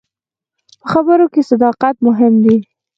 په 0.79 0.85
خبرو 0.91 1.25
کې 1.33 1.41
صداقت 1.51 1.95
مهم 2.07 2.33
دی. 2.43 2.57